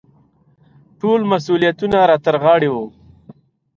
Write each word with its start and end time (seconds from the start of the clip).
ټول 0.99 1.19
مسوولیتونه 1.31 1.97
را 2.09 2.17
ترغاړې 2.25 2.69
وو. 2.71 2.85